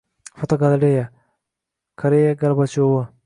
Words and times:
Fotogalereya: 0.43 1.03
Koreya 2.05 2.35
Gorbachyovi 2.43 3.05